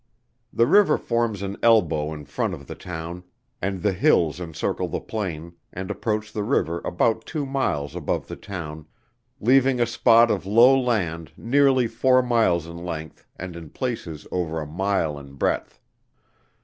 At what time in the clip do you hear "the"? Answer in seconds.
0.51-0.65, 2.65-2.73, 3.83-3.93, 4.87-4.99, 6.33-6.41, 8.27-8.35